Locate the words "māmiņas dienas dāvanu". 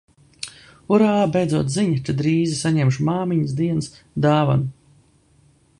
3.11-4.71